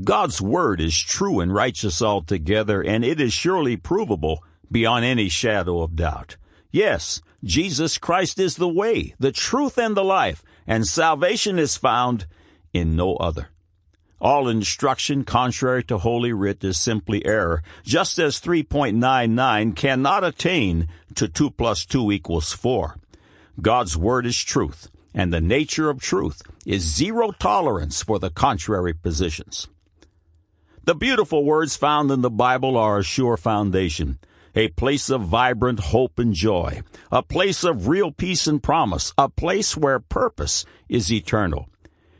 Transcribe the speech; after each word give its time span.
God's 0.00 0.40
word 0.40 0.80
is 0.80 0.98
true 0.98 1.40
and 1.40 1.52
righteous 1.52 2.00
altogether, 2.00 2.82
and 2.82 3.04
it 3.04 3.20
is 3.20 3.34
surely 3.34 3.76
provable 3.76 4.42
beyond 4.70 5.04
any 5.04 5.28
shadow 5.28 5.82
of 5.82 5.96
doubt. 5.96 6.36
Yes, 6.70 7.20
Jesus 7.44 7.98
Christ 7.98 8.38
is 8.38 8.56
the 8.56 8.68
way, 8.68 9.14
the 9.18 9.32
truth, 9.32 9.76
and 9.76 9.94
the 9.94 10.04
life, 10.04 10.42
and 10.66 10.86
salvation 10.86 11.58
is 11.58 11.76
found 11.76 12.26
in 12.72 12.96
no 12.96 13.16
other. 13.16 13.50
All 14.18 14.48
instruction 14.48 15.24
contrary 15.24 15.84
to 15.84 15.98
Holy 15.98 16.32
Writ 16.32 16.64
is 16.64 16.78
simply 16.78 17.26
error, 17.26 17.62
just 17.82 18.18
as 18.18 18.40
3.99 18.40 19.76
cannot 19.76 20.24
attain 20.24 20.88
to 21.16 21.28
2 21.28 21.50
plus 21.50 21.84
2 21.84 22.10
equals 22.12 22.52
4. 22.52 22.96
God's 23.60 23.96
Word 23.96 24.24
is 24.24 24.42
truth, 24.42 24.88
and 25.12 25.32
the 25.32 25.40
nature 25.40 25.90
of 25.90 26.00
truth 26.00 26.40
is 26.64 26.82
zero 26.82 27.32
tolerance 27.32 28.02
for 28.02 28.18
the 28.18 28.30
contrary 28.30 28.94
positions. 28.94 29.68
The 30.84 30.96
beautiful 30.96 31.44
words 31.44 31.76
found 31.76 32.10
in 32.10 32.22
the 32.22 32.30
Bible 32.30 32.76
are 32.76 32.98
a 32.98 33.04
sure 33.04 33.36
foundation, 33.36 34.18
a 34.56 34.66
place 34.66 35.10
of 35.10 35.22
vibrant 35.22 35.78
hope 35.78 36.18
and 36.18 36.34
joy, 36.34 36.82
a 37.12 37.22
place 37.22 37.62
of 37.62 37.86
real 37.86 38.10
peace 38.10 38.48
and 38.48 38.60
promise, 38.60 39.12
a 39.16 39.28
place 39.28 39.76
where 39.76 40.00
purpose 40.00 40.64
is 40.88 41.12
eternal. 41.12 41.68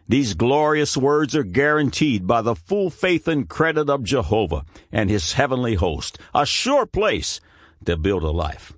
These 0.07 0.35
glorious 0.35 0.97
words 0.97 1.35
are 1.35 1.43
guaranteed 1.43 2.25
by 2.29 2.41
the 2.41 2.55
full 2.55 2.89
faith 2.89 3.27
and 3.27 3.49
credit 3.49 3.91
of 3.91 4.05
Jehovah 4.05 4.65
and 4.93 5.11
his 5.11 5.33
heavenly 5.33 5.75
host, 5.75 6.17
a 6.33 6.47
sure 6.47 6.87
place 6.87 7.41
to 7.85 7.97
build 7.97 8.23
a 8.23 8.31
life. 8.31 8.73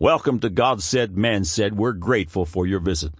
Welcome 0.00 0.40
to 0.40 0.50
God 0.50 0.82
Said, 0.82 1.16
Man 1.16 1.44
Said. 1.44 1.76
We're 1.76 1.92
grateful 1.92 2.44
for 2.44 2.66
your 2.66 2.80
visit. 2.80 3.14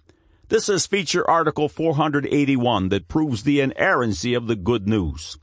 This 0.49 0.69
is 0.69 0.85
feature 0.85 1.29
article 1.31 1.69
481 1.69 2.89
that 2.89 3.07
proves 3.07 3.45
the 3.45 3.61
inerrancy 3.61 4.35
of 4.35 4.49
the 4.49 4.57
good 4.57 4.89
news. 4.89 5.39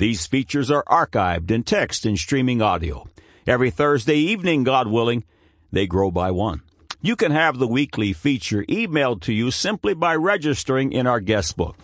These 0.00 0.26
features 0.26 0.70
are 0.70 0.82
archived 0.84 1.50
in 1.50 1.62
text 1.62 2.06
and 2.06 2.18
streaming 2.18 2.62
audio. 2.62 3.06
Every 3.46 3.70
Thursday 3.70 4.16
evening, 4.16 4.64
God 4.64 4.88
willing, 4.88 5.24
they 5.72 5.86
grow 5.86 6.10
by 6.10 6.30
one. 6.30 6.62
You 7.02 7.16
can 7.16 7.32
have 7.32 7.58
the 7.58 7.68
weekly 7.68 8.14
feature 8.14 8.64
emailed 8.64 9.20
to 9.24 9.34
you 9.34 9.50
simply 9.50 9.92
by 9.92 10.14
registering 10.14 10.90
in 10.90 11.06
our 11.06 11.20
guest 11.20 11.54
book. 11.54 11.76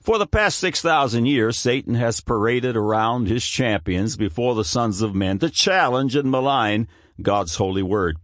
For 0.00 0.16
the 0.16 0.26
past 0.26 0.56
6,000 0.60 1.26
years, 1.26 1.58
Satan 1.58 1.96
has 1.96 2.22
paraded 2.22 2.78
around 2.78 3.28
his 3.28 3.44
champions 3.44 4.16
before 4.16 4.54
the 4.54 4.64
sons 4.64 5.02
of 5.02 5.14
men 5.14 5.38
to 5.40 5.50
challenge 5.50 6.16
and 6.16 6.30
malign 6.30 6.88
God's 7.20 7.56
holy 7.56 7.82
word. 7.82 8.16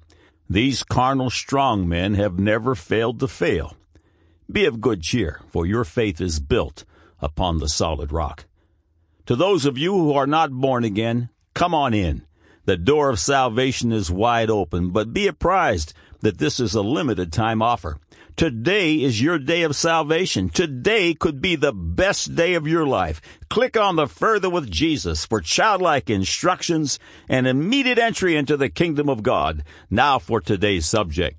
These 0.48 0.82
carnal 0.82 1.28
strong 1.28 1.86
men 1.86 2.14
have 2.14 2.38
never 2.38 2.74
failed 2.74 3.20
to 3.20 3.28
fail. 3.28 3.76
Be 4.50 4.64
of 4.64 4.80
good 4.80 5.02
cheer, 5.02 5.42
for 5.50 5.66
your 5.66 5.84
faith 5.84 6.22
is 6.22 6.40
built 6.40 6.86
upon 7.20 7.58
the 7.58 7.68
solid 7.68 8.12
rock. 8.12 8.46
To 9.28 9.36
those 9.36 9.66
of 9.66 9.76
you 9.76 9.92
who 9.92 10.14
are 10.14 10.26
not 10.26 10.50
born 10.50 10.84
again, 10.84 11.28
come 11.52 11.74
on 11.74 11.92
in. 11.92 12.22
The 12.64 12.78
door 12.78 13.10
of 13.10 13.20
salvation 13.20 13.92
is 13.92 14.10
wide 14.10 14.48
open, 14.48 14.88
but 14.88 15.12
be 15.12 15.26
apprised 15.26 15.92
that 16.22 16.38
this 16.38 16.58
is 16.58 16.74
a 16.74 16.80
limited 16.80 17.30
time 17.30 17.60
offer. 17.60 17.98
Today 18.36 18.94
is 18.94 19.20
your 19.20 19.38
day 19.38 19.64
of 19.64 19.76
salvation. 19.76 20.48
Today 20.48 21.12
could 21.12 21.42
be 21.42 21.56
the 21.56 21.74
best 21.74 22.36
day 22.36 22.54
of 22.54 22.66
your 22.66 22.86
life. 22.86 23.20
Click 23.50 23.76
on 23.76 23.96
the 23.96 24.06
Further 24.06 24.48
with 24.48 24.70
Jesus 24.70 25.26
for 25.26 25.42
childlike 25.42 26.08
instructions 26.08 26.98
and 27.28 27.46
immediate 27.46 27.98
entry 27.98 28.34
into 28.34 28.56
the 28.56 28.70
kingdom 28.70 29.10
of 29.10 29.22
God. 29.22 29.62
Now 29.90 30.18
for 30.18 30.40
today's 30.40 30.86
subject. 30.86 31.38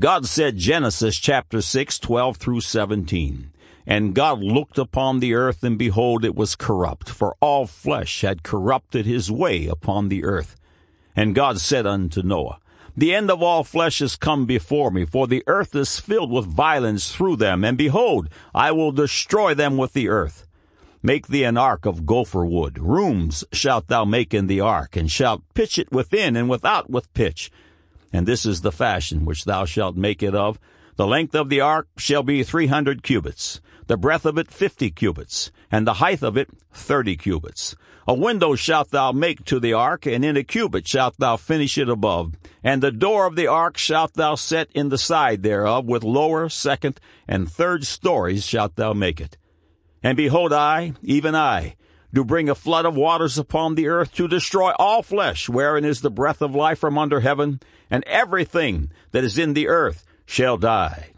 God 0.00 0.26
said 0.26 0.56
Genesis 0.56 1.16
chapter 1.16 1.60
6, 1.60 2.00
12 2.00 2.38
through 2.38 2.62
17. 2.62 3.52
And 3.90 4.14
God 4.14 4.42
looked 4.42 4.76
upon 4.76 5.20
the 5.20 5.32
earth, 5.32 5.64
and 5.64 5.78
behold, 5.78 6.22
it 6.22 6.34
was 6.34 6.56
corrupt, 6.56 7.08
for 7.08 7.36
all 7.40 7.66
flesh 7.66 8.20
had 8.20 8.42
corrupted 8.42 9.06
his 9.06 9.32
way 9.32 9.66
upon 9.66 10.10
the 10.10 10.24
earth. 10.24 10.56
And 11.16 11.34
God 11.34 11.58
said 11.58 11.86
unto 11.86 12.20
Noah, 12.20 12.60
The 12.94 13.14
end 13.14 13.30
of 13.30 13.42
all 13.42 13.64
flesh 13.64 14.02
is 14.02 14.14
come 14.14 14.44
before 14.44 14.90
me, 14.90 15.06
for 15.06 15.26
the 15.26 15.42
earth 15.46 15.74
is 15.74 15.98
filled 15.98 16.30
with 16.30 16.44
violence 16.44 17.14
through 17.14 17.36
them, 17.36 17.64
and 17.64 17.78
behold, 17.78 18.28
I 18.54 18.72
will 18.72 18.92
destroy 18.92 19.54
them 19.54 19.78
with 19.78 19.94
the 19.94 20.10
earth. 20.10 20.46
Make 21.02 21.28
thee 21.28 21.44
an 21.44 21.56
ark 21.56 21.86
of 21.86 22.04
gopher 22.04 22.44
wood. 22.44 22.78
Rooms 22.78 23.42
shalt 23.52 23.86
thou 23.86 24.04
make 24.04 24.34
in 24.34 24.48
the 24.48 24.60
ark, 24.60 24.96
and 24.96 25.10
shalt 25.10 25.42
pitch 25.54 25.78
it 25.78 25.90
within 25.90 26.36
and 26.36 26.50
without 26.50 26.90
with 26.90 27.14
pitch. 27.14 27.50
And 28.12 28.26
this 28.26 28.44
is 28.44 28.60
the 28.60 28.70
fashion 28.70 29.24
which 29.24 29.46
thou 29.46 29.64
shalt 29.64 29.96
make 29.96 30.22
it 30.22 30.34
of. 30.34 30.60
The 30.96 31.06
length 31.06 31.34
of 31.34 31.48
the 31.48 31.62
ark 31.62 31.88
shall 31.96 32.22
be 32.22 32.42
three 32.42 32.66
hundred 32.66 33.02
cubits 33.02 33.62
the 33.88 33.96
breadth 33.96 34.24
of 34.24 34.38
it 34.38 34.50
fifty 34.50 34.90
cubits, 34.90 35.50
and 35.70 35.86
the 35.86 35.94
height 35.94 36.22
of 36.22 36.36
it 36.36 36.48
thirty 36.72 37.16
cubits. 37.16 37.74
A 38.06 38.14
window 38.14 38.54
shalt 38.54 38.90
thou 38.90 39.12
make 39.12 39.44
to 39.46 39.60
the 39.60 39.74
ark, 39.74 40.06
and 40.06 40.24
in 40.24 40.36
a 40.36 40.44
cubit 40.44 40.86
shalt 40.86 41.18
thou 41.18 41.36
finish 41.36 41.76
it 41.76 41.90
above. 41.90 42.34
And 42.64 42.82
the 42.82 42.90
door 42.90 43.26
of 43.26 43.36
the 43.36 43.48
ark 43.48 43.76
shalt 43.76 44.14
thou 44.14 44.34
set 44.34 44.68
in 44.72 44.88
the 44.88 44.96
side 44.96 45.42
thereof, 45.42 45.84
with 45.84 46.04
lower, 46.04 46.48
second, 46.48 47.00
and 47.26 47.50
third 47.50 47.84
stories 47.84 48.46
shalt 48.46 48.76
thou 48.76 48.94
make 48.94 49.20
it. 49.20 49.36
And 50.02 50.16
behold, 50.16 50.52
I, 50.52 50.94
even 51.02 51.34
I, 51.34 51.76
do 52.14 52.24
bring 52.24 52.48
a 52.48 52.54
flood 52.54 52.86
of 52.86 52.96
waters 52.96 53.36
upon 53.36 53.74
the 53.74 53.88
earth 53.88 54.14
to 54.14 54.26
destroy 54.26 54.72
all 54.78 55.02
flesh, 55.02 55.48
wherein 55.48 55.84
is 55.84 56.00
the 56.00 56.10
breath 56.10 56.40
of 56.40 56.54
life 56.54 56.78
from 56.78 56.96
under 56.96 57.20
heaven, 57.20 57.60
and 57.90 58.04
everything 58.04 58.90
that 59.10 59.24
is 59.24 59.36
in 59.36 59.52
the 59.52 59.68
earth 59.68 60.06
shall 60.24 60.56
die. 60.56 61.10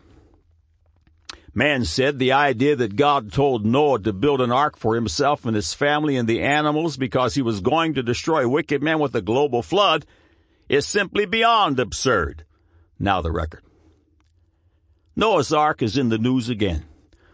Man 1.53 1.85
said 1.85 2.19
the 2.19 2.33
idea 2.33 2.77
that 2.77 2.97
God 2.97 3.33
told 3.33 3.67
Noah 3.67 4.01
to 4.01 4.13
build 4.13 4.41
an 4.41 4.53
ark 4.53 4.77
for 4.77 4.95
himself 4.95 5.45
and 5.45 5.57
his 5.57 5.75
family 5.75 6.17
and 6.17 6.29
the 6.29 6.43
animals 6.43 6.97
because 6.97 7.35
he 7.35 7.43
was 7.43 7.61
going 7.61 7.95
to 7.95 8.03
destroy 8.03 8.49
wicked 8.49 8.83
men 8.83 9.01
with 9.01 9.15
a 9.17 9.21
global 9.21 9.63
flood 9.63 10.07
is 10.69 10.87
simply 10.87 11.27
beyond 11.27 11.81
absurd. 11.81 12.45
Now 12.99 13.21
the 13.21 13.33
record. 13.33 13.63
Noah's 15.17 15.53
Ark 15.53 15.83
is 15.83 15.99
in 15.99 16.09
the 16.09 16.19
news 16.19 16.49
again. 16.49 16.85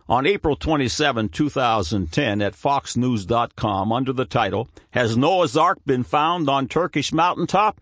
On 0.08 0.26
April 0.26 0.56
27, 0.56 1.28
2010, 1.28 2.40
at 2.40 2.54
FoxNews.com, 2.54 3.92
under 3.92 4.12
the 4.12 4.24
title, 4.24 4.68
Has 4.90 5.16
Noah's 5.16 5.56
Ark 5.56 5.78
Been 5.84 6.04
Found 6.04 6.48
on 6.48 6.68
Turkish 6.68 7.12
Mountaintop? 7.12 7.80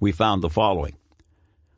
We 0.00 0.10
found 0.10 0.42
the 0.42 0.50
following. 0.50 0.96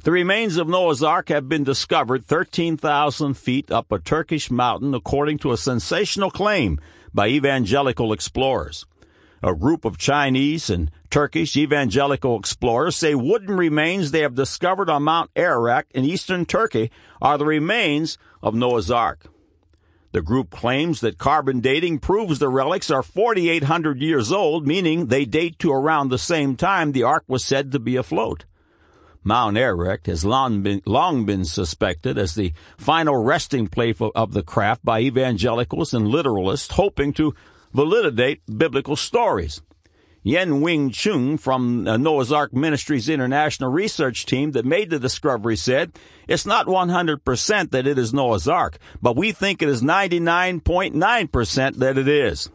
The 0.05 0.13
remains 0.13 0.57
of 0.57 0.69
Noah's 0.69 1.03
Ark 1.03 1.29
have 1.29 1.49
been 1.49 1.65
discovered 1.65 2.25
13,000 2.25 3.35
feet 3.35 3.73
up 3.73 3.91
a 3.91 3.99
Turkish 3.99 4.49
mountain 4.49 4.95
according 4.95 5.39
to 5.39 5.51
a 5.51 5.57
sensational 5.57 6.31
claim 6.31 6.79
by 7.13 7.27
evangelical 7.27 8.13
explorers. 8.13 8.87
A 9.43 9.57
group 9.57 9.85
of 9.85 9.99
Chinese 9.99 10.71
and 10.71 10.93
Turkish 11.11 11.57
evangelical 11.57 12.39
explorers 12.39 12.95
say 12.95 13.17
wooden 13.17 13.57
remains 13.57 14.13
they 14.13 14.21
have 14.21 14.37
discovered 14.37 14.89
on 14.89 15.03
Mount 15.03 15.33
Ararat 15.35 15.87
in 15.91 16.05
eastern 16.05 16.47
Turkey 16.47 16.93
are 17.21 17.37
the 17.37 17.45
remains 17.45 18.19
of 18.41 18.55
Noah's 18.55 18.93
Ark. 18.93 19.27
The 20.13 20.23
group 20.23 20.51
claims 20.51 21.01
that 21.01 21.19
carbon 21.19 21.59
dating 21.59 21.99
proves 21.99 22.39
the 22.39 22.49
relics 22.49 22.91
are 22.91 23.03
4,800 23.03 24.01
years 24.01 24.31
old, 24.31 24.65
meaning 24.65 25.07
they 25.07 25.25
date 25.25 25.59
to 25.59 25.73
around 25.73 26.09
the 26.09 26.19
same 26.19 26.55
time 26.55 26.93
the 26.93 27.03
Ark 27.03 27.25
was 27.27 27.45
said 27.45 27.73
to 27.73 27.81
be 27.81 27.97
afloat. 27.97 28.45
Mount 29.29 29.59
Ararat 29.59 30.07
has 30.07 30.25
long 30.25 30.63
been, 30.63 30.81
long 30.87 31.27
been 31.27 31.45
suspected 31.45 32.17
as 32.17 32.35
the 32.35 32.55
final 32.79 33.23
resting 33.23 33.69
place 33.69 34.01
of 34.01 34.33
the 34.33 34.43
craft 34.43 34.83
by 34.83 35.01
evangelicals 35.01 35.93
and 35.93 36.07
literalists 36.07 36.73
hoping 36.73 37.13
to 37.13 37.35
validate 37.75 38.41
biblical 38.47 38.97
stories. 38.97 39.61
Yen 40.23 40.63
Wing 40.63 40.89
Chung 40.91 41.37
from 41.37 41.87
uh, 41.87 41.99
Noah's 41.99 42.33
Ark 42.33 42.55
Ministries 42.55 43.11
International 43.11 43.71
Research 43.71 44.25
Team 44.25 44.53
that 44.53 44.65
made 44.65 44.89
the 44.89 44.99
discovery 44.99 45.57
said, 45.57 45.93
It's 46.27 46.47
not 46.47 46.65
100% 46.67 47.71
that 47.71 47.87
it 47.87 47.99
is 47.99 48.15
Noah's 48.15 48.49
Ark, 48.49 48.79
but 49.03 49.15
we 49.15 49.33
think 49.33 49.61
it 49.61 49.69
is 49.69 49.83
99.9% 49.83 51.75
that 51.77 51.99
it 51.99 52.09
is. 52.09 52.49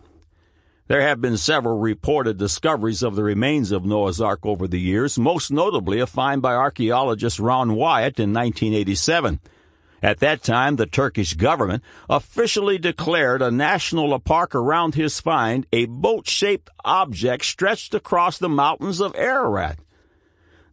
There 0.88 1.02
have 1.02 1.22
been 1.22 1.38
several 1.38 1.80
reported 1.80 2.38
discoveries 2.38 3.04
of 3.04 3.16
the 3.16 3.24
remains 3.24 3.72
of 3.72 3.86
Noah's 3.86 4.20
Ark 4.20 4.46
over 4.46 4.68
the 4.68 4.80
years, 4.80 5.18
most 5.18 5.50
notably 5.50 6.00
a 6.02 6.06
find 6.06 6.42
by 6.42 6.54
archaeologist 6.56 7.40
Ron 7.40 7.76
Wyatt 7.76 8.20
in 8.20 8.34
1987. 8.34 9.40
At 10.02 10.20
that 10.20 10.44
time, 10.44 10.76
the 10.76 10.86
Turkish 10.86 11.36
government 11.36 11.84
officially 12.10 12.78
declared 12.78 13.42
a 13.42 13.50
national 13.50 14.20
park 14.20 14.54
around 14.54 14.96
his 14.96 15.22
find, 15.22 15.66
a 15.72 15.86
boat-shaped 15.86 16.70
object 16.84 17.46
stretched 17.46 17.94
across 17.94 18.38
the 18.38 18.50
mountains 18.50 19.00
of 19.00 19.16
Ararat. 19.16 19.80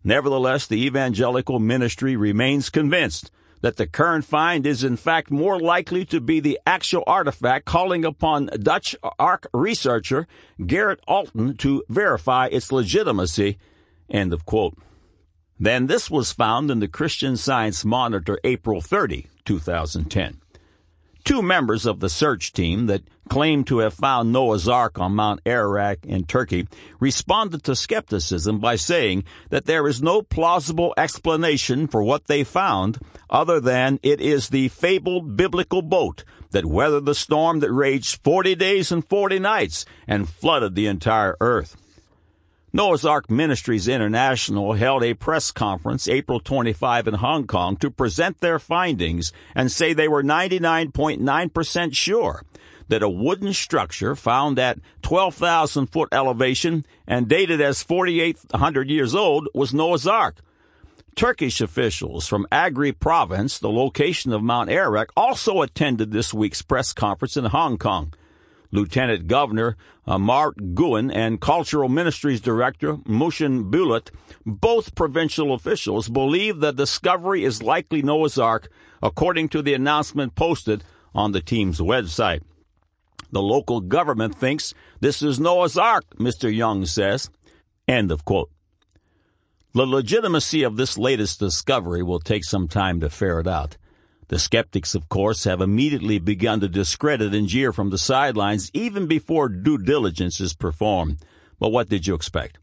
Nevertheless, 0.02 0.66
the 0.66 0.84
evangelical 0.84 1.60
ministry 1.60 2.16
remains 2.16 2.68
convinced 2.68 3.30
that 3.60 3.76
the 3.76 3.86
current 3.86 4.24
find 4.24 4.66
is 4.66 4.84
in 4.84 4.96
fact 4.96 5.30
more 5.30 5.58
likely 5.58 6.04
to 6.06 6.20
be 6.20 6.40
the 6.40 6.58
actual 6.66 7.04
artifact, 7.06 7.64
calling 7.64 8.04
upon 8.04 8.46
Dutch 8.46 8.96
Ark 9.18 9.46
researcher 9.52 10.26
Gerrit 10.60 10.98
Aalten 11.08 11.58
to 11.58 11.82
verify 11.88 12.46
its 12.46 12.72
legitimacy. 12.72 13.58
End 14.08 14.32
of 14.32 14.46
quote. 14.46 14.76
Then 15.58 15.86
this 15.86 16.10
was 16.10 16.32
found 16.32 16.70
in 16.70 16.80
the 16.80 16.88
Christian 16.88 17.36
Science 17.36 17.84
Monitor 17.84 18.38
April 18.44 18.80
30, 18.80 19.26
2010. 19.44 20.40
Two 21.24 21.42
members 21.42 21.86
of 21.86 22.00
the 22.00 22.08
search 22.08 22.52
team 22.52 22.86
that 22.86 23.02
claimed 23.28 23.66
to 23.68 23.78
have 23.78 23.94
found 23.94 24.32
Noah's 24.32 24.68
Ark 24.68 24.98
on 24.98 25.14
Mount 25.14 25.40
Ararat 25.46 25.98
in 26.04 26.24
Turkey 26.24 26.66
responded 26.98 27.62
to 27.64 27.76
skepticism 27.76 28.58
by 28.58 28.76
saying 28.76 29.24
that 29.50 29.66
there 29.66 29.86
is 29.86 30.02
no 30.02 30.22
plausible 30.22 30.92
explanation 30.96 31.86
for 31.86 32.02
what 32.02 32.26
they 32.26 32.42
found 32.42 32.98
other 33.28 33.60
than 33.60 34.00
it 34.02 34.20
is 34.20 34.48
the 34.48 34.68
fabled 34.68 35.36
biblical 35.36 35.82
boat 35.82 36.24
that 36.50 36.66
weathered 36.66 37.04
the 37.04 37.14
storm 37.14 37.60
that 37.60 37.72
raged 37.72 38.20
40 38.24 38.56
days 38.56 38.90
and 38.90 39.06
40 39.06 39.38
nights 39.38 39.84
and 40.08 40.28
flooded 40.28 40.74
the 40.74 40.86
entire 40.86 41.36
earth. 41.40 41.76
Noah's 42.72 43.04
Ark 43.04 43.28
Ministries 43.28 43.88
International 43.88 44.74
held 44.74 45.02
a 45.02 45.14
press 45.14 45.50
conference 45.50 46.06
April 46.06 46.38
25 46.38 47.08
in 47.08 47.14
Hong 47.14 47.48
Kong 47.48 47.76
to 47.78 47.90
present 47.90 48.38
their 48.38 48.60
findings 48.60 49.32
and 49.56 49.72
say 49.72 49.92
they 49.92 50.06
were 50.06 50.22
99.9% 50.22 51.94
sure 51.96 52.44
that 52.86 53.02
a 53.02 53.08
wooden 53.08 53.52
structure 53.52 54.14
found 54.14 54.56
at 54.60 54.78
12,000 55.02 55.88
foot 55.88 56.10
elevation 56.12 56.84
and 57.08 57.26
dated 57.26 57.60
as 57.60 57.82
4,800 57.82 58.88
years 58.88 59.16
old 59.16 59.48
was 59.52 59.74
Noah's 59.74 60.06
Ark. 60.06 60.36
Turkish 61.16 61.60
officials 61.60 62.28
from 62.28 62.46
Agri 62.52 62.92
province, 62.92 63.58
the 63.58 63.68
location 63.68 64.32
of 64.32 64.44
Mount 64.44 64.70
Ararat, 64.70 65.08
also 65.16 65.62
attended 65.62 66.12
this 66.12 66.32
week's 66.32 66.62
press 66.62 66.92
conference 66.92 67.36
in 67.36 67.46
Hong 67.46 67.78
Kong. 67.78 68.14
Lieutenant 68.72 69.26
Governor 69.26 69.76
uh, 70.06 70.18
Mart 70.18 70.74
Guin 70.74 71.10
and 71.10 71.40
Cultural 71.40 71.88
Ministries 71.88 72.40
Director 72.40 72.96
Muhsin 72.96 73.70
Bulut, 73.70 74.10
both 74.46 74.94
provincial 74.94 75.52
officials, 75.52 76.08
believe 76.08 76.60
the 76.60 76.72
discovery 76.72 77.44
is 77.44 77.62
likely 77.62 78.02
Noah's 78.02 78.38
Ark, 78.38 78.70
according 79.02 79.48
to 79.50 79.62
the 79.62 79.74
announcement 79.74 80.34
posted 80.34 80.84
on 81.14 81.32
the 81.32 81.40
team's 81.40 81.80
website. 81.80 82.42
The 83.32 83.42
local 83.42 83.80
government 83.80 84.34
thinks 84.34 84.74
this 85.00 85.22
is 85.22 85.38
Noah's 85.38 85.78
Ark, 85.78 86.04
Mr. 86.18 86.54
Young 86.54 86.86
says. 86.86 87.30
End 87.86 88.10
of 88.10 88.24
quote. 88.24 88.50
The 89.72 89.86
legitimacy 89.86 90.64
of 90.64 90.76
this 90.76 90.98
latest 90.98 91.38
discovery 91.38 92.02
will 92.02 92.18
take 92.18 92.44
some 92.44 92.66
time 92.66 92.98
to 93.00 93.08
ferret 93.08 93.46
out. 93.46 93.76
The 94.30 94.38
skeptics, 94.38 94.94
of 94.94 95.08
course, 95.08 95.42
have 95.42 95.60
immediately 95.60 96.20
begun 96.20 96.60
to 96.60 96.68
discredit 96.68 97.34
and 97.34 97.48
jeer 97.48 97.72
from 97.72 97.90
the 97.90 97.98
sidelines 97.98 98.70
even 98.72 99.08
before 99.08 99.48
due 99.48 99.76
diligence 99.76 100.40
is 100.40 100.54
performed. 100.54 101.18
But 101.58 101.70
what 101.70 101.88
did 101.88 102.06
you 102.06 102.14
expect? 102.14 102.60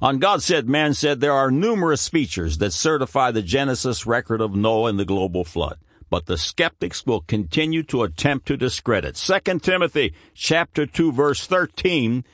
On 0.00 0.18
God 0.18 0.42
Said, 0.42 0.66
Man 0.66 0.94
Said, 0.94 1.20
there 1.20 1.34
are 1.34 1.50
numerous 1.50 2.08
features 2.08 2.56
that 2.56 2.72
certify 2.72 3.30
the 3.30 3.42
Genesis 3.42 4.06
record 4.06 4.40
of 4.40 4.56
Noah 4.56 4.88
and 4.88 4.98
the 4.98 5.04
global 5.04 5.44
flood. 5.44 5.76
But 6.08 6.24
the 6.24 6.38
skeptics 6.38 7.04
will 7.04 7.20
continue 7.20 7.82
to 7.82 8.02
attempt 8.02 8.46
to 8.46 8.56
discredit. 8.56 9.16
2 9.16 9.58
Timothy 9.58 10.14
chapter 10.32 10.86
2 10.86 11.12
verse 11.12 11.46
13, 11.46 12.24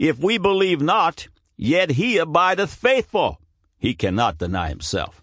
If 0.00 0.18
we 0.18 0.36
believe 0.36 0.80
not, 0.82 1.28
yet 1.56 1.92
he 1.92 2.18
abideth 2.18 2.74
faithful. 2.74 3.40
He 3.78 3.94
cannot 3.94 4.38
deny 4.38 4.68
himself. 4.68 5.22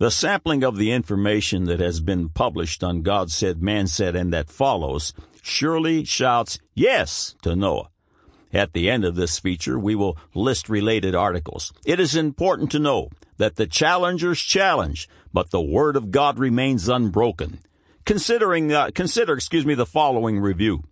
The 0.00 0.12
sampling 0.12 0.62
of 0.62 0.76
the 0.76 0.92
information 0.92 1.64
that 1.64 1.80
has 1.80 1.98
been 2.00 2.28
published 2.28 2.84
on 2.84 3.02
God 3.02 3.32
Said, 3.32 3.60
Man 3.60 3.88
Said, 3.88 4.14
and 4.14 4.32
that 4.32 4.48
follows 4.48 5.12
surely 5.42 6.04
shouts 6.04 6.60
yes 6.72 7.34
to 7.42 7.56
Noah. 7.56 7.90
At 8.52 8.74
the 8.74 8.88
end 8.88 9.04
of 9.04 9.16
this 9.16 9.40
feature, 9.40 9.76
we 9.76 9.96
will 9.96 10.16
list 10.34 10.68
related 10.68 11.16
articles. 11.16 11.72
It 11.84 11.98
is 11.98 12.14
important 12.14 12.70
to 12.70 12.78
know 12.78 13.10
that 13.38 13.56
the 13.56 13.66
challengers 13.66 14.40
challenge, 14.40 15.08
but 15.32 15.50
the 15.50 15.60
word 15.60 15.96
of 15.96 16.12
God 16.12 16.38
remains 16.38 16.88
unbroken. 16.88 17.58
Considering, 18.06 18.72
uh, 18.72 18.90
consider, 18.94 19.34
excuse 19.34 19.66
me, 19.66 19.74
the 19.74 19.84
following 19.84 20.38
review. 20.38 20.84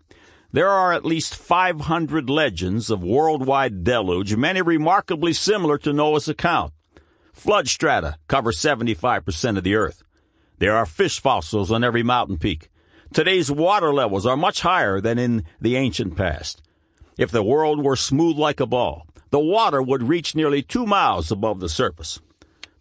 There 0.50 0.68
are 0.68 0.92
at 0.92 1.04
least 1.04 1.36
500 1.36 2.28
legends 2.28 2.90
of 2.90 3.04
worldwide 3.04 3.84
deluge, 3.84 4.34
many 4.34 4.62
remarkably 4.62 5.32
similar 5.32 5.78
to 5.78 5.92
Noah's 5.92 6.28
account. 6.28 6.72
Flood 7.36 7.68
strata 7.68 8.16
cover 8.28 8.50
75% 8.50 9.58
of 9.58 9.62
the 9.62 9.74
earth. 9.74 10.02
There 10.58 10.74
are 10.74 10.86
fish 10.86 11.20
fossils 11.20 11.70
on 11.70 11.84
every 11.84 12.02
mountain 12.02 12.38
peak. 12.38 12.70
Today's 13.12 13.50
water 13.50 13.92
levels 13.92 14.24
are 14.24 14.38
much 14.38 14.62
higher 14.62 15.02
than 15.02 15.18
in 15.18 15.44
the 15.60 15.76
ancient 15.76 16.16
past. 16.16 16.62
If 17.18 17.30
the 17.30 17.42
world 17.42 17.84
were 17.84 17.94
smooth 17.94 18.38
like 18.38 18.58
a 18.58 18.66
ball, 18.66 19.06
the 19.28 19.38
water 19.38 19.82
would 19.82 20.08
reach 20.08 20.34
nearly 20.34 20.62
two 20.62 20.86
miles 20.86 21.30
above 21.30 21.60
the 21.60 21.68
surface. 21.68 22.20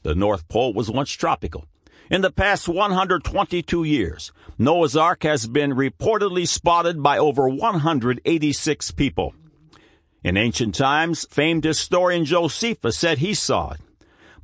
The 0.03 0.15
North 0.15 0.47
Pole 0.47 0.73
was 0.73 0.89
once 0.89 1.11
tropical. 1.11 1.65
In 2.09 2.21
the 2.21 2.31
past 2.31 2.69
122 2.69 3.83
years, 3.83 4.31
Noah's 4.57 4.95
Ark 4.95 5.23
has 5.23 5.47
been 5.47 5.71
reportedly 5.71 6.47
spotted 6.47 7.03
by 7.03 7.17
over 7.17 7.49
186 7.49 8.91
people. 8.91 9.35
In 10.23 10.37
ancient 10.37 10.75
times, 10.75 11.27
famed 11.29 11.65
historian 11.65 12.23
Josephus 12.23 12.97
said 12.97 13.17
he 13.17 13.33
saw 13.33 13.71
it. 13.71 13.81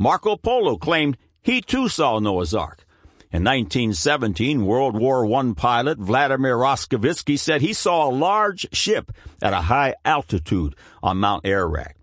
Marco 0.02 0.36
Polo 0.36 0.78
claimed 0.78 1.16
he 1.44 1.62
too 1.62 1.88
saw 1.88 2.18
Noah's 2.18 2.56
Ark. 2.56 2.86
In 3.32 3.44
1917, 3.44 4.66
World 4.66 5.00
War 5.00 5.32
I 5.32 5.54
pilot 5.56 6.00
Vladimir 6.00 6.56
Roskovitsky 6.56 7.38
said 7.38 7.62
he 7.62 7.72
saw 7.72 8.10
a 8.10 8.10
large 8.10 8.66
ship 8.74 9.12
at 9.44 9.54
a 9.54 9.62
high 9.62 9.94
altitude 10.04 10.76
on 11.04 11.20
Mount 11.20 11.46
Ararat. 11.46 11.96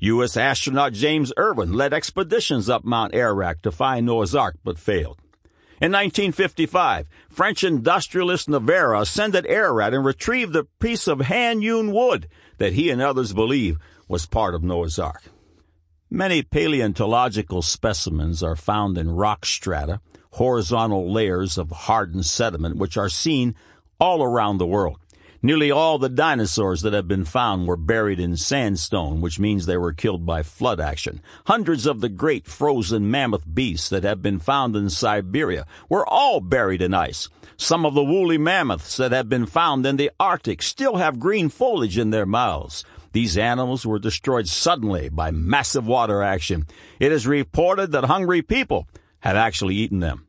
U.S. 0.00 0.36
astronaut 0.36 0.92
James 0.92 1.32
Irwin 1.38 1.72
led 1.72 1.94
expeditions 1.94 2.68
up 2.68 2.84
Mount 2.84 3.14
Ararat 3.14 3.62
to 3.62 3.72
find 3.72 4.04
Noah's 4.04 4.34
Ark 4.34 4.56
but 4.62 4.78
failed. 4.78 5.16
In 5.80 5.92
1955, 5.92 7.08
French 7.30 7.64
industrialist 7.64 8.50
Navarre 8.50 8.94
ascended 8.96 9.46
Ararat 9.46 9.94
and 9.94 10.04
retrieved 10.04 10.54
a 10.56 10.64
piece 10.78 11.08
of 11.08 11.20
hand-hewn 11.20 11.90
wood 11.90 12.28
that 12.58 12.74
he 12.74 12.90
and 12.90 13.00
others 13.00 13.32
believe 13.32 13.78
was 14.08 14.26
part 14.26 14.54
of 14.54 14.62
Noah's 14.62 14.98
Ark. 14.98 15.22
Many 16.12 16.42
paleontological 16.42 17.62
specimens 17.62 18.42
are 18.42 18.56
found 18.56 18.98
in 18.98 19.12
rock 19.12 19.46
strata, 19.46 20.00
horizontal 20.32 21.12
layers 21.12 21.56
of 21.56 21.70
hardened 21.70 22.26
sediment, 22.26 22.78
which 22.78 22.96
are 22.96 23.08
seen 23.08 23.54
all 24.00 24.20
around 24.20 24.58
the 24.58 24.66
world. 24.66 24.98
Nearly 25.40 25.70
all 25.70 26.00
the 26.00 26.08
dinosaurs 26.08 26.82
that 26.82 26.94
have 26.94 27.06
been 27.06 27.24
found 27.24 27.68
were 27.68 27.76
buried 27.76 28.18
in 28.18 28.36
sandstone, 28.36 29.20
which 29.20 29.38
means 29.38 29.66
they 29.66 29.76
were 29.76 29.92
killed 29.92 30.26
by 30.26 30.42
flood 30.42 30.80
action. 30.80 31.22
Hundreds 31.46 31.86
of 31.86 32.00
the 32.00 32.08
great 32.08 32.48
frozen 32.48 33.08
mammoth 33.08 33.44
beasts 33.54 33.88
that 33.90 34.02
have 34.02 34.20
been 34.20 34.40
found 34.40 34.74
in 34.74 34.90
Siberia 34.90 35.64
were 35.88 36.06
all 36.08 36.40
buried 36.40 36.82
in 36.82 36.92
ice. 36.92 37.28
Some 37.60 37.84
of 37.84 37.92
the 37.92 38.02
woolly 38.02 38.38
mammoths 38.38 38.96
that 38.96 39.12
have 39.12 39.28
been 39.28 39.44
found 39.44 39.84
in 39.84 39.96
the 39.96 40.10
Arctic 40.18 40.62
still 40.62 40.96
have 40.96 41.20
green 41.20 41.50
foliage 41.50 41.98
in 41.98 42.08
their 42.08 42.24
mouths. 42.24 42.86
These 43.12 43.36
animals 43.36 43.84
were 43.84 43.98
destroyed 43.98 44.48
suddenly 44.48 45.10
by 45.10 45.30
massive 45.30 45.86
water 45.86 46.22
action. 46.22 46.66
It 46.98 47.12
is 47.12 47.26
reported 47.26 47.92
that 47.92 48.04
hungry 48.04 48.40
people 48.40 48.88
have 49.20 49.36
actually 49.36 49.74
eaten 49.74 50.00
them. 50.00 50.26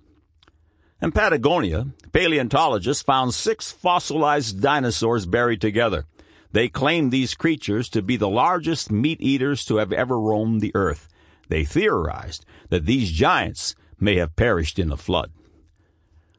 In 1.01 1.13
Patagonia, 1.13 1.88
paleontologists 2.11 3.01
found 3.01 3.33
six 3.33 3.71
fossilized 3.71 4.61
dinosaurs 4.61 5.25
buried 5.25 5.61
together. 5.61 6.07
They 6.51 6.67
claim 6.67 7.11
these 7.11 7.33
creatures 7.33 7.88
to 7.91 8.01
be 8.01 8.17
the 8.17 8.27
largest 8.27 8.91
meat 8.91 9.21
eaters 9.21 9.63
to 9.65 9.77
have 9.77 9.93
ever 9.93 10.19
roamed 10.19 10.59
the 10.59 10.73
earth. 10.75 11.07
They 11.47 11.63
theorized 11.63 12.45
that 12.67 12.85
these 12.85 13.09
giants 13.09 13.73
may 14.01 14.17
have 14.17 14.35
perished 14.35 14.77
in 14.77 14.91
a 14.91 14.97
flood. 14.97 15.31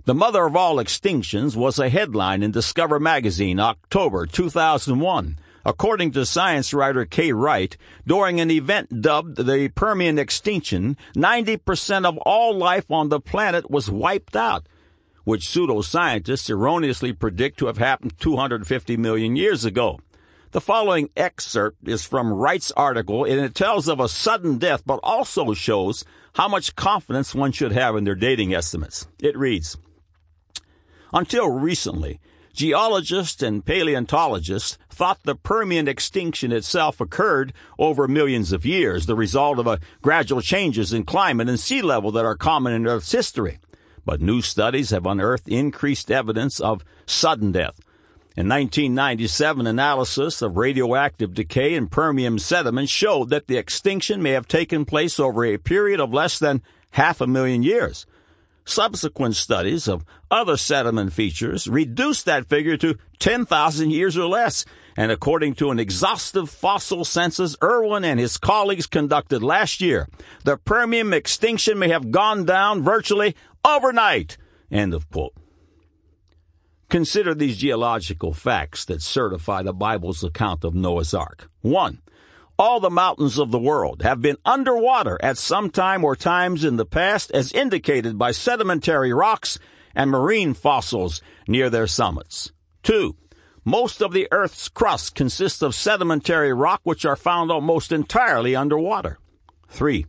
The 0.04 0.14
mother 0.14 0.44
of 0.46 0.56
all 0.56 0.78
extinctions 0.78 1.54
was 1.54 1.78
a 1.78 1.88
headline 1.88 2.42
in 2.42 2.50
Discover 2.50 2.98
magazine, 2.98 3.60
October 3.60 4.26
2001. 4.26 5.38
According 5.64 6.10
to 6.10 6.26
science 6.26 6.74
writer 6.74 7.04
Kay 7.04 7.32
Wright, 7.32 7.76
during 8.04 8.40
an 8.40 8.50
event 8.50 9.00
dubbed 9.00 9.36
the 9.36 9.68
Permian 9.68 10.18
extinction, 10.18 10.96
90% 11.14 12.04
of 12.04 12.18
all 12.18 12.58
life 12.58 12.90
on 12.90 13.10
the 13.10 13.20
planet 13.20 13.70
was 13.70 13.92
wiped 13.92 14.34
out, 14.34 14.66
which 15.22 15.46
pseudoscientists 15.46 16.50
erroneously 16.50 17.12
predict 17.12 17.60
to 17.60 17.66
have 17.66 17.78
happened 17.78 18.18
250 18.18 18.96
million 18.96 19.36
years 19.36 19.64
ago. 19.64 20.00
The 20.50 20.60
following 20.60 21.10
excerpt 21.16 21.86
is 21.86 22.04
from 22.04 22.32
Wright's 22.32 22.72
article, 22.72 23.24
and 23.24 23.40
it 23.40 23.54
tells 23.54 23.88
of 23.88 24.00
a 24.00 24.08
sudden 24.08 24.58
death, 24.58 24.82
but 24.84 24.98
also 25.04 25.54
shows 25.54 26.04
how 26.34 26.48
much 26.48 26.74
confidence 26.74 27.36
one 27.36 27.52
should 27.52 27.70
have 27.70 27.94
in 27.94 28.02
their 28.02 28.16
dating 28.16 28.52
estimates. 28.52 29.06
It 29.20 29.38
reads, 29.38 29.78
Until 31.12 31.48
recently, 31.48 32.20
Geologists 32.52 33.42
and 33.42 33.64
paleontologists 33.64 34.76
thought 34.90 35.22
the 35.22 35.34
Permian 35.34 35.88
extinction 35.88 36.52
itself 36.52 37.00
occurred 37.00 37.54
over 37.78 38.06
millions 38.06 38.52
of 38.52 38.66
years, 38.66 39.06
the 39.06 39.14
result 39.14 39.58
of 39.58 39.80
gradual 40.02 40.42
changes 40.42 40.92
in 40.92 41.04
climate 41.04 41.48
and 41.48 41.58
sea 41.58 41.80
level 41.80 42.12
that 42.12 42.26
are 42.26 42.36
common 42.36 42.74
in 42.74 42.86
Earth's 42.86 43.12
history. 43.12 43.58
But 44.04 44.20
new 44.20 44.42
studies 44.42 44.90
have 44.90 45.06
unearthed 45.06 45.48
increased 45.48 46.10
evidence 46.10 46.60
of 46.60 46.84
sudden 47.06 47.52
death. 47.52 47.80
In 48.36 48.48
1997, 48.48 49.66
analysis 49.66 50.42
of 50.42 50.56
radioactive 50.56 51.32
decay 51.32 51.74
in 51.74 51.88
Permian 51.88 52.38
sediment 52.38 52.90
showed 52.90 53.30
that 53.30 53.46
the 53.46 53.56
extinction 53.56 54.22
may 54.22 54.30
have 54.30 54.48
taken 54.48 54.84
place 54.84 55.18
over 55.18 55.44
a 55.44 55.56
period 55.56 56.00
of 56.00 56.12
less 56.12 56.38
than 56.38 56.62
half 56.90 57.22
a 57.22 57.26
million 57.26 57.62
years. 57.62 58.04
Subsequent 58.64 59.34
studies 59.34 59.88
of 59.88 60.04
other 60.30 60.56
sediment 60.56 61.12
features 61.12 61.66
reduced 61.66 62.26
that 62.26 62.48
figure 62.48 62.76
to 62.76 62.96
10,000 63.18 63.90
years 63.90 64.16
or 64.16 64.26
less, 64.26 64.64
and 64.96 65.10
according 65.10 65.54
to 65.54 65.70
an 65.70 65.80
exhaustive 65.80 66.48
fossil 66.48 67.04
census 67.04 67.56
Erwin 67.62 68.04
and 68.04 68.20
his 68.20 68.38
colleagues 68.38 68.86
conducted 68.86 69.42
last 69.42 69.80
year, 69.80 70.08
the 70.44 70.56
Permian 70.56 71.12
extinction 71.12 71.78
may 71.78 71.88
have 71.88 72.10
gone 72.10 72.44
down 72.44 72.82
virtually 72.82 73.34
overnight. 73.64 74.36
End 74.70 74.94
of 74.94 75.10
quote. 75.10 75.34
Consider 76.92 77.34
these 77.34 77.56
geological 77.56 78.34
facts 78.34 78.84
that 78.84 79.00
certify 79.00 79.62
the 79.62 79.72
Bible's 79.72 80.22
account 80.22 80.62
of 80.62 80.74
Noah's 80.74 81.14
Ark. 81.14 81.50
1. 81.62 82.01
All 82.62 82.78
the 82.78 82.90
mountains 82.90 83.40
of 83.40 83.50
the 83.50 83.58
world 83.58 84.02
have 84.02 84.22
been 84.22 84.36
underwater 84.44 85.18
at 85.20 85.36
some 85.36 85.68
time 85.68 86.04
or 86.04 86.14
times 86.14 86.62
in 86.62 86.76
the 86.76 86.86
past 86.86 87.32
as 87.32 87.50
indicated 87.50 88.16
by 88.16 88.30
sedimentary 88.30 89.12
rocks 89.12 89.58
and 89.96 90.08
marine 90.08 90.54
fossils 90.54 91.20
near 91.48 91.68
their 91.68 91.88
summits. 91.88 92.52
2. 92.84 93.16
Most 93.64 94.00
of 94.00 94.12
the 94.12 94.28
Earth's 94.30 94.68
crust 94.68 95.16
consists 95.16 95.60
of 95.60 95.74
sedimentary 95.74 96.52
rock 96.52 96.80
which 96.84 97.04
are 97.04 97.16
found 97.16 97.50
almost 97.50 97.90
entirely 97.90 98.54
underwater. 98.54 99.18
3. 99.66 100.06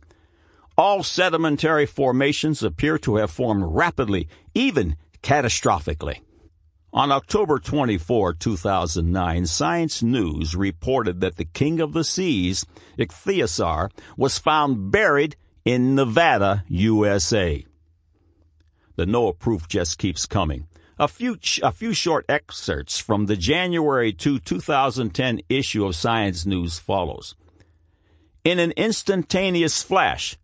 All 0.78 1.02
sedimentary 1.02 1.86
formations 1.86 2.62
appear 2.62 2.98
to 2.98 3.16
have 3.16 3.32
formed 3.32 3.64
rapidly, 3.66 4.28
even 4.54 4.94
catastrophically. 5.24 6.20
On 6.94 7.10
October 7.10 7.58
24, 7.58 8.34
2009, 8.34 9.46
Science 9.46 10.00
News 10.00 10.54
reported 10.54 11.20
that 11.22 11.38
the 11.38 11.44
king 11.44 11.80
of 11.80 11.92
the 11.92 12.04
seas, 12.04 12.64
ichthyosaur, 12.96 13.90
was 14.16 14.38
found 14.38 14.92
buried 14.92 15.34
in 15.64 15.96
Nevada, 15.96 16.62
USA. 16.68 17.66
The 18.94 19.06
Noah 19.06 19.32
proof 19.32 19.66
just 19.66 19.98
keeps 19.98 20.24
coming. 20.24 20.68
A 20.96 21.08
few, 21.08 21.36
a 21.64 21.72
few 21.72 21.94
short 21.94 22.26
excerpts 22.28 23.00
from 23.00 23.26
the 23.26 23.34
January 23.34 24.12
2, 24.12 24.38
2010 24.38 25.40
issue 25.48 25.84
of 25.84 25.96
Science 25.96 26.46
News 26.46 26.78
follows. 26.78 27.34
In 28.44 28.60
an 28.60 28.70
instantaneous 28.76 29.82
flash, 29.82 30.36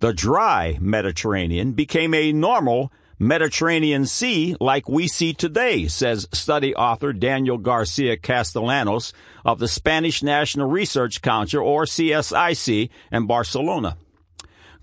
the 0.00 0.12
dry 0.12 0.76
Mediterranean 0.82 1.72
became 1.72 2.12
a 2.12 2.30
normal 2.30 2.92
Mediterranean 3.18 4.06
Sea 4.06 4.56
like 4.60 4.88
we 4.88 5.06
see 5.08 5.32
today, 5.32 5.86
says 5.86 6.28
study 6.32 6.74
author 6.74 7.12
Daniel 7.12 7.58
Garcia 7.58 8.16
Castellanos 8.16 9.12
of 9.44 9.58
the 9.58 9.68
Spanish 9.68 10.22
National 10.22 10.68
Research 10.68 11.22
Council, 11.22 11.62
or 11.62 11.84
CSIC, 11.84 12.90
in 13.12 13.26
Barcelona. 13.26 13.96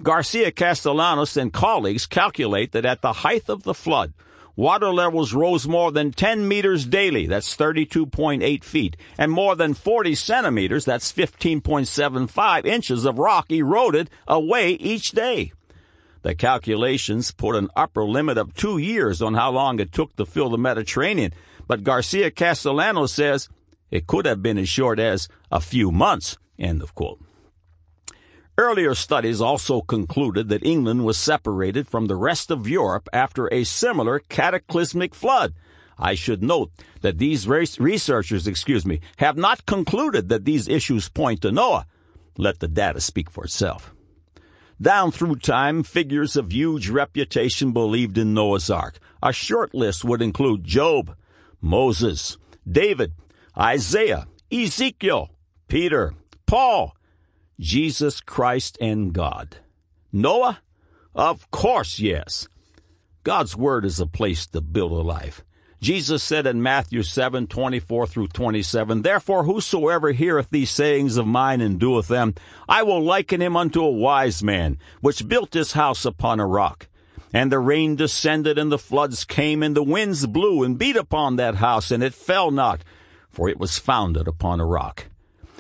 Garcia 0.01 0.51
Castellanos 0.51 1.37
and 1.37 1.53
colleagues 1.53 2.05
calculate 2.05 2.71
that 2.71 2.85
at 2.85 3.01
the 3.01 3.13
height 3.13 3.49
of 3.49 3.63
the 3.63 3.73
flood, 3.73 4.13
water 4.55 4.91
levels 4.91 5.33
rose 5.33 5.67
more 5.67 5.91
than 5.91 6.11
10 6.11 6.47
meters 6.47 6.85
daily, 6.85 7.27
that's 7.27 7.55
32.8 7.55 8.63
feet, 8.63 8.97
and 9.17 9.31
more 9.31 9.55
than 9.55 9.73
40 9.73 10.15
centimeters, 10.15 10.85
that's 10.85 11.11
15.75 11.11 12.65
inches 12.65 13.05
of 13.05 13.19
rock 13.19 13.51
eroded 13.51 14.09
away 14.27 14.71
each 14.71 15.11
day. 15.11 15.51
The 16.23 16.35
calculations 16.35 17.31
put 17.31 17.55
an 17.55 17.69
upper 17.75 18.03
limit 18.03 18.37
of 18.37 18.53
two 18.53 18.77
years 18.77 19.21
on 19.21 19.33
how 19.33 19.51
long 19.51 19.79
it 19.79 19.91
took 19.91 20.15
to 20.15 20.25
fill 20.25 20.49
the 20.49 20.57
Mediterranean, 20.57 21.33
but 21.67 21.83
Garcia 21.83 22.29
Castellanos 22.29 23.13
says 23.13 23.49
it 23.89 24.07
could 24.07 24.25
have 24.25 24.43
been 24.43 24.57
as 24.57 24.69
short 24.69 24.99
as 24.99 25.27
a 25.51 25.59
few 25.59 25.91
months. 25.91 26.37
End 26.59 26.81
of 26.83 26.93
quote. 26.93 27.19
Earlier 28.57 28.93
studies 28.93 29.41
also 29.41 29.81
concluded 29.81 30.49
that 30.49 30.63
England 30.63 31.05
was 31.05 31.17
separated 31.17 31.87
from 31.87 32.05
the 32.05 32.15
rest 32.15 32.51
of 32.51 32.67
Europe 32.67 33.09
after 33.11 33.51
a 33.51 33.63
similar 33.63 34.19
cataclysmic 34.19 35.15
flood. 35.15 35.55
I 35.97 36.15
should 36.15 36.43
note 36.43 36.71
that 37.01 37.17
these 37.17 37.47
researchers, 37.47 38.47
excuse 38.47 38.85
me, 38.85 38.99
have 39.17 39.37
not 39.37 39.65
concluded 39.65 40.29
that 40.29 40.45
these 40.45 40.67
issues 40.67 41.09
point 41.09 41.41
to 41.41 41.51
Noah. 41.51 41.85
Let 42.37 42.59
the 42.59 42.67
data 42.67 43.01
speak 43.01 43.29
for 43.29 43.45
itself. 43.45 43.93
Down 44.81 45.11
through 45.11 45.35
time, 45.35 45.83
figures 45.83 46.35
of 46.35 46.51
huge 46.51 46.89
reputation 46.89 47.71
believed 47.71 48.17
in 48.17 48.33
Noah's 48.33 48.69
Ark. 48.71 48.97
A 49.21 49.31
short 49.31 49.75
list 49.75 50.03
would 50.03 50.23
include 50.23 50.63
Job, 50.63 51.15
Moses, 51.61 52.37
David, 52.67 53.13
Isaiah, 53.55 54.25
Ezekiel, 54.51 55.29
Peter, 55.67 56.15
Paul, 56.47 56.95
Jesus 57.59 58.21
Christ 58.21 58.75
and 58.81 59.13
God. 59.13 59.57
Noah? 60.11 60.61
Of 61.13 61.51
course, 61.51 61.99
yes. 61.99 62.47
God's 63.23 63.55
Word 63.55 63.85
is 63.85 63.99
a 63.99 64.07
place 64.07 64.47
to 64.47 64.61
build 64.61 64.93
a 64.93 64.95
life. 64.95 65.43
Jesus 65.81 66.21
said 66.21 66.45
in 66.45 66.61
Matthew 66.61 67.01
7, 67.01 67.47
24 67.47 68.05
through 68.05 68.27
27, 68.27 69.01
Therefore 69.01 69.45
whosoever 69.45 70.11
heareth 70.11 70.51
these 70.51 70.69
sayings 70.69 71.17
of 71.17 71.25
mine 71.25 71.59
and 71.59 71.79
doeth 71.79 72.07
them, 72.07 72.35
I 72.69 72.83
will 72.83 73.01
liken 73.03 73.41
him 73.41 73.57
unto 73.57 73.81
a 73.81 73.89
wise 73.89 74.43
man, 74.43 74.77
which 75.01 75.27
built 75.27 75.55
his 75.55 75.71
house 75.71 76.05
upon 76.05 76.39
a 76.39 76.45
rock. 76.45 76.87
And 77.33 77.51
the 77.51 77.57
rain 77.57 77.95
descended, 77.95 78.59
and 78.59 78.71
the 78.71 78.77
floods 78.77 79.25
came, 79.25 79.63
and 79.63 79.75
the 79.75 79.81
winds 79.81 80.27
blew, 80.27 80.61
and 80.61 80.77
beat 80.77 80.97
upon 80.97 81.37
that 81.37 81.55
house, 81.55 81.89
and 81.89 82.03
it 82.03 82.13
fell 82.13 82.51
not, 82.51 82.83
for 83.31 83.49
it 83.49 83.57
was 83.57 83.79
founded 83.79 84.27
upon 84.27 84.59
a 84.59 84.65
rock. 84.65 85.07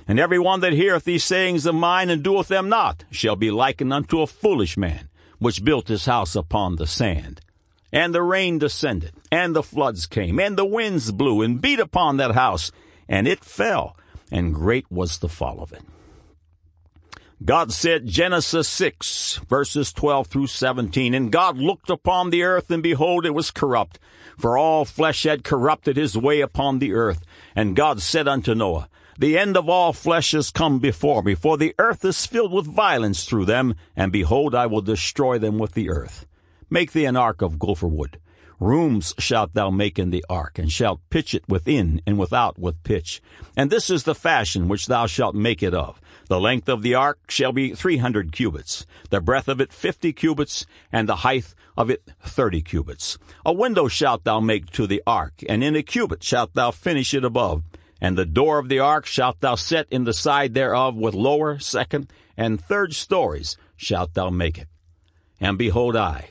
And 0.07 0.19
every 0.19 0.37
one 0.37 0.59
that 0.59 0.73
heareth 0.73 1.05
these 1.05 1.23
sayings 1.23 1.65
of 1.65 1.73
mine 1.73 2.11
and 2.11 2.21
doeth 2.21 2.47
them 2.47 2.69
not 2.69 3.05
shall 3.09 3.35
be 3.35 3.49
likened 3.49 3.91
unto 3.91 4.21
a 4.21 4.27
foolish 4.27 4.77
man, 4.77 5.09
which 5.39 5.63
built 5.63 5.87
his 5.87 6.05
house 6.05 6.35
upon 6.35 6.75
the 6.75 6.85
sand. 6.85 7.41
And 7.91 8.15
the 8.15 8.23
rain 8.23 8.57
descended, 8.57 9.11
and 9.31 9.55
the 9.55 9.63
floods 9.63 10.05
came, 10.05 10.39
and 10.39 10.57
the 10.57 10.65
winds 10.65 11.11
blew 11.11 11.41
and 11.41 11.61
beat 11.61 11.79
upon 11.79 12.17
that 12.17 12.35
house, 12.35 12.71
and 13.07 13.27
it 13.27 13.43
fell, 13.43 13.97
and 14.31 14.55
great 14.55 14.89
was 14.89 15.17
the 15.19 15.27
fall 15.27 15.61
of 15.61 15.73
it. 15.73 15.83
God 17.43 17.73
said, 17.73 18.05
Genesis 18.05 18.67
6, 18.67 19.41
verses 19.49 19.91
12 19.91 20.27
through 20.27 20.47
17, 20.47 21.15
And 21.15 21.31
God 21.31 21.57
looked 21.57 21.89
upon 21.89 22.29
the 22.29 22.43
earth, 22.43 22.69
and 22.69 22.83
behold, 22.83 23.25
it 23.25 23.33
was 23.33 23.49
corrupt, 23.49 23.97
for 24.37 24.57
all 24.57 24.85
flesh 24.85 25.23
had 25.23 25.43
corrupted 25.43 25.97
his 25.97 26.15
way 26.15 26.41
upon 26.41 26.77
the 26.77 26.93
earth. 26.93 27.25
And 27.55 27.75
God 27.75 27.99
said 27.99 28.27
unto 28.27 28.53
Noah, 28.53 28.87
the 29.17 29.37
end 29.37 29.57
of 29.57 29.69
all 29.69 29.91
flesh 29.91 30.33
is 30.33 30.51
come 30.51 30.79
before 30.79 31.21
me, 31.23 31.35
for 31.35 31.57
the 31.57 31.75
earth 31.77 32.05
is 32.05 32.25
filled 32.25 32.51
with 32.51 32.65
violence 32.65 33.25
through 33.25 33.45
them, 33.45 33.75
and 33.95 34.11
behold, 34.11 34.55
I 34.55 34.67
will 34.67 34.81
destroy 34.81 35.37
them 35.37 35.57
with 35.57 35.73
the 35.73 35.89
earth. 35.89 36.25
Make 36.73 36.93
thee 36.93 37.03
an 37.03 37.17
ark 37.17 37.41
of 37.41 37.59
gopher 37.59 37.89
wood. 37.89 38.17
Rooms 38.57 39.13
shalt 39.19 39.53
thou 39.53 39.69
make 39.69 39.99
in 39.99 40.11
the 40.11 40.23
ark, 40.29 40.57
and 40.57 40.71
shalt 40.71 41.01
pitch 41.09 41.35
it 41.35 41.43
within 41.49 42.01
and 42.07 42.17
without 42.17 42.57
with 42.57 42.81
pitch. 42.83 43.21
And 43.57 43.69
this 43.69 43.89
is 43.89 44.03
the 44.03 44.15
fashion 44.15 44.69
which 44.69 44.87
thou 44.87 45.05
shalt 45.05 45.35
make 45.35 45.61
it 45.61 45.73
of. 45.73 45.99
The 46.29 46.39
length 46.39 46.69
of 46.69 46.81
the 46.81 46.95
ark 46.95 47.19
shall 47.27 47.51
be 47.51 47.75
three 47.75 47.97
hundred 47.97 48.31
cubits, 48.31 48.85
the 49.09 49.19
breadth 49.19 49.49
of 49.49 49.59
it 49.59 49.73
fifty 49.73 50.13
cubits, 50.13 50.65
and 50.93 51.09
the 51.09 51.17
height 51.17 51.53
of 51.75 51.89
it 51.89 52.03
thirty 52.23 52.61
cubits. 52.61 53.17
A 53.45 53.51
window 53.51 53.89
shalt 53.89 54.23
thou 54.23 54.39
make 54.39 54.69
to 54.71 54.87
the 54.87 55.03
ark, 55.05 55.43
and 55.49 55.61
in 55.63 55.75
a 55.75 55.83
cubit 55.83 56.23
shalt 56.23 56.53
thou 56.53 56.71
finish 56.71 57.13
it 57.13 57.25
above. 57.25 57.63
And 57.99 58.17
the 58.17 58.25
door 58.25 58.59
of 58.59 58.69
the 58.69 58.79
ark 58.79 59.05
shalt 59.05 59.41
thou 59.41 59.55
set 59.55 59.87
in 59.91 60.05
the 60.05 60.13
side 60.13 60.53
thereof 60.53 60.95
with 60.95 61.15
lower, 61.15 61.59
second, 61.59 62.13
and 62.37 62.61
third 62.61 62.93
stories 62.95 63.57
shalt 63.75 64.13
thou 64.13 64.29
make 64.29 64.57
it. 64.57 64.67
And 65.39 65.57
behold, 65.57 65.95
I, 65.95 66.29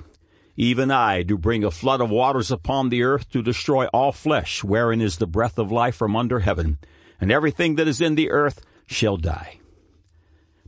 even 0.60 0.90
I, 0.90 1.22
do 1.22 1.38
bring 1.38 1.64
a 1.64 1.70
flood 1.70 2.02
of 2.02 2.10
waters 2.10 2.50
upon 2.50 2.90
the 2.90 3.02
earth 3.02 3.30
to 3.30 3.42
destroy 3.42 3.86
all 3.86 4.12
flesh, 4.12 4.62
wherein 4.62 5.00
is 5.00 5.16
the 5.16 5.26
breath 5.26 5.58
of 5.58 5.72
life 5.72 5.96
from 5.96 6.14
under 6.14 6.40
heaven, 6.40 6.76
and 7.18 7.32
everything 7.32 7.76
that 7.76 7.88
is 7.88 8.02
in 8.02 8.14
the 8.14 8.30
earth 8.30 8.60
shall 8.84 9.16
die. 9.16 9.58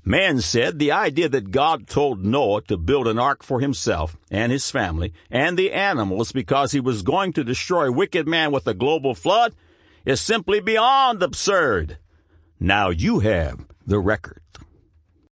Man 0.02 0.40
said 0.40 0.78
the 0.78 0.92
idea 0.92 1.28
that 1.28 1.50
God 1.50 1.86
told 1.86 2.24
Noah 2.24 2.62
to 2.62 2.78
build 2.78 3.06
an 3.06 3.18
ark 3.18 3.42
for 3.42 3.60
himself 3.60 4.16
and 4.30 4.50
his 4.50 4.70
family 4.70 5.12
and 5.30 5.58
the 5.58 5.72
animals 5.72 6.32
because 6.32 6.72
he 6.72 6.80
was 6.80 7.02
going 7.02 7.34
to 7.34 7.44
destroy 7.44 7.92
wicked 7.92 8.26
man 8.26 8.50
with 8.50 8.66
a 8.66 8.72
global 8.72 9.14
flood 9.14 9.54
is 10.06 10.22
simply 10.22 10.60
beyond 10.60 11.22
absurd. 11.22 11.98
Now 12.58 12.88
you 12.88 13.20
have 13.20 13.66
the 13.86 13.98
record. 13.98 14.40